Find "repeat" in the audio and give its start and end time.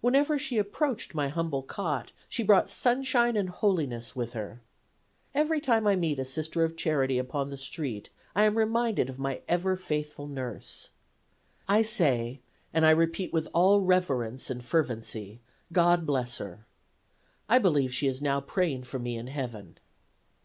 12.92-13.32